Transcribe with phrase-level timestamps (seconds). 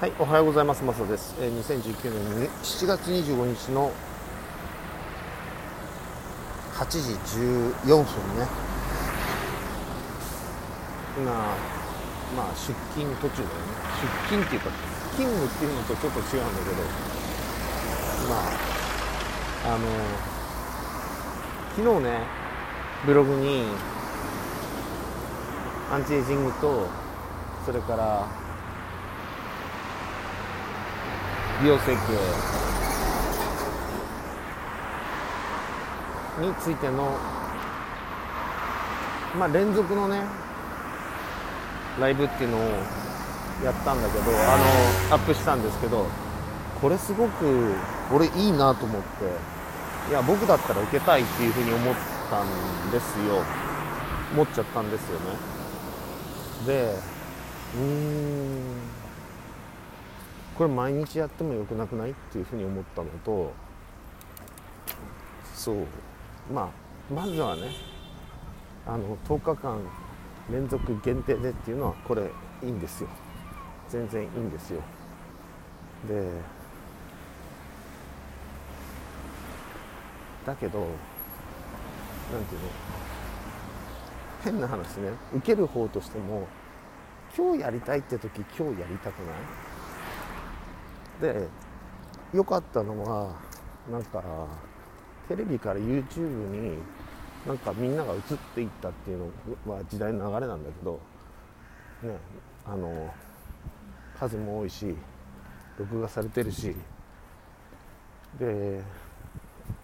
[0.00, 0.82] はい、おはようございます。
[0.82, 1.36] マサです。
[1.40, 3.92] えー、2019年に7月25日の
[6.72, 7.12] 8時
[7.78, 8.04] 14分ね。
[11.16, 13.54] 今、まあ出勤途中だよね。
[14.02, 14.70] 出勤っていうか、
[15.12, 16.82] 勤務っていうのとちょっと違うんだけど、
[18.28, 19.86] まあ、あの、
[21.76, 22.26] 昨日ね、
[23.06, 23.66] ブログに、
[25.92, 26.88] アンチエイジングと、
[27.64, 28.43] それから、
[31.62, 32.00] 美容整形
[36.40, 37.16] についての、
[39.38, 40.22] まあ、連続のね
[42.00, 42.60] ライブっていうのを
[43.64, 44.58] やったんだけどあ
[45.08, 46.06] のアップしたんですけど
[46.80, 47.74] これすごく
[48.12, 51.94] 俺いいなと思っていや僕だったら受けたいっていうふうに思っ
[52.30, 53.42] たんですよ。
[54.34, 55.26] 思っちゃったんですよね。
[56.66, 56.98] で
[57.76, 58.23] うーん
[60.56, 63.52] これ毎日やってもよくなくないっていうふうに思ったのと
[65.54, 65.86] そう。
[66.52, 66.68] まあ
[67.12, 67.70] まずはね
[68.86, 69.80] あの10日間
[70.50, 72.30] 連続限定でっていうのはこれ
[72.62, 73.08] いいんですよ。
[73.88, 74.80] 全然いいんですよ。
[76.08, 76.30] で
[80.46, 80.88] だけどなん
[82.44, 82.68] ていうの？
[84.44, 85.10] 変な話ね。
[85.34, 86.46] 受ける方としても
[87.36, 89.36] 今日やりたいって時今日やりたくない？
[91.20, 91.46] で
[92.32, 93.34] 良かったのは
[93.90, 94.22] なんか
[95.28, 96.78] テレビから YouTube に
[97.46, 98.20] なんかみんなが移っ
[98.54, 99.30] ていったっていう
[99.66, 101.00] のは時代の流れなんだけど
[102.02, 102.16] ね
[102.66, 103.12] あの
[104.18, 104.94] 数も多いし
[105.78, 106.74] 録画されてるし
[108.38, 108.80] で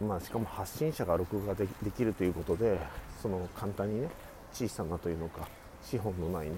[0.00, 2.78] まあしかも発信者が録画でできるということで
[3.20, 4.09] その簡単にね
[4.53, 5.47] 小さなというのか
[5.83, 6.56] 資本のないね。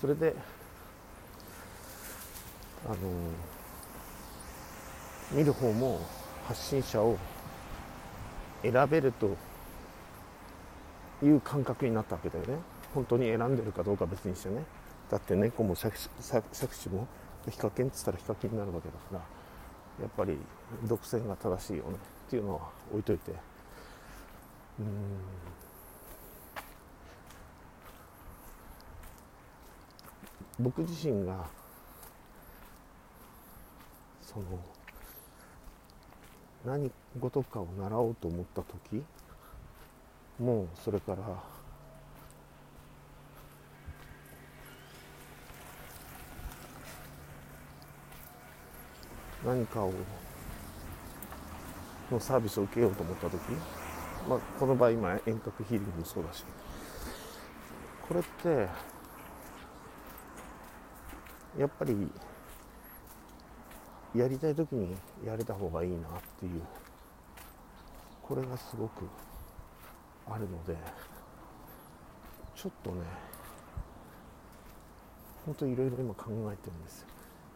[0.00, 0.34] それで
[2.86, 2.96] あの
[5.30, 6.00] 見る方も
[6.46, 7.18] 発信者を
[8.62, 9.36] 選べると
[11.22, 12.58] いう感覚になったわけだよね。
[12.94, 14.64] 本当に選んでるかどうか別にしてね。
[15.10, 17.06] だって猫も杓子も
[17.48, 19.18] ヒカキンっつったらヒカキンになるわけだから
[20.00, 20.36] やっぱり
[20.84, 21.94] 独占が正しいよね
[22.26, 23.32] っていうのは置いといて。
[24.80, 24.86] うん。
[30.60, 31.46] 僕自身が
[34.22, 34.46] その
[36.64, 39.02] 何事かを習おうと思った時
[40.38, 41.18] もうそれから
[49.44, 49.92] 何かを
[52.10, 53.40] のサービスを受けようと思った時、
[54.28, 56.44] まあ、この場合今遠隔ヒーリングもそうだし
[58.08, 58.68] これって
[61.58, 62.08] やっぱり
[64.18, 66.00] やりたい時にやれた方がいいなっ
[66.40, 66.62] ていう
[68.22, 69.08] これがすごく
[70.28, 70.76] あるので
[72.54, 73.02] ちょっとね
[75.46, 77.06] 本当いろいろ今考えてるんです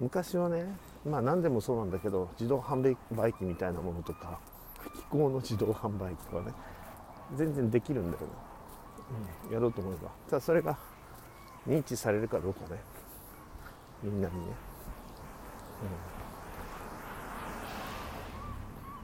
[0.01, 0.75] 昔はね
[1.05, 4.39] まあ何でもそうなんだけど自動販売機みたいなものとか
[4.95, 6.53] 気候の自動販売機とかね
[7.37, 8.29] 全然できるんだよね、
[9.49, 10.11] うん、やろうと思えば。
[10.29, 10.77] ただそれが
[11.67, 12.81] 認知されるかどうかね。
[14.03, 14.41] みんなにね、
[15.83, 16.22] うん、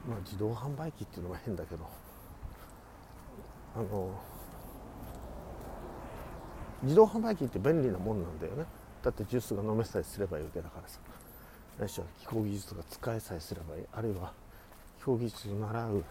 [0.09, 1.87] まあ自動販売機っていうのは変だけど
[3.75, 4.11] あの
[6.81, 8.65] 自動販売機って便利なもんなんだよね。
[9.03, 10.99] だってジュースが飲めさえすればいいわけだからさ。
[11.77, 13.83] ないしは気候技術が使えさえすればいい。
[13.93, 14.33] あるいは
[14.97, 16.03] 気候技術を習う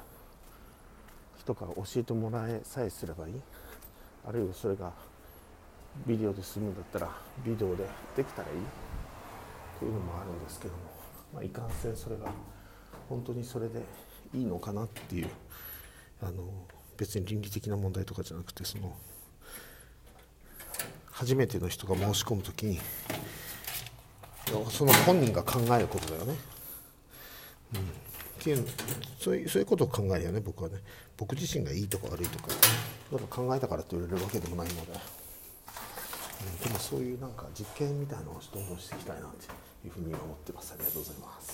[1.39, 3.35] 人から教えてもらえさえすればいい。
[4.27, 4.93] あるいはそれが
[6.07, 7.11] ビデオで済むんだったら
[7.45, 7.87] ビデオで
[8.17, 8.55] できたらいい。
[9.79, 10.81] というのもあるんですけども、
[11.33, 12.33] まあ、いかんせんそれが
[13.09, 13.81] 本当にそれで
[14.35, 15.29] いいのかなっていう
[16.23, 16.45] あの
[16.97, 18.97] 別に倫理的な問題とかじゃなくてその
[21.11, 22.81] 初めての人が申し込む時に
[24.71, 26.35] その本人が考えることだよね。
[27.75, 27.83] うん、っ
[28.41, 28.67] ていう
[29.21, 30.77] そういうそういうことを考えるよね僕はね
[31.17, 39.47] 僕自身がいいとか悪いとかだから考えたからって言われるわけでもないので、うん、でもそういうなんか実験みたいなのをどんどんしていきたいなって
[39.87, 41.49] いうふうに思ってますありがとうございます。